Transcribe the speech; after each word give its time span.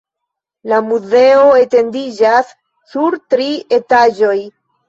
La 0.71 0.79
muzeo 0.85 1.43
etendiĝas 1.59 2.51
sur 2.95 3.21
tri 3.35 3.49
etaĝoj. 3.81 4.37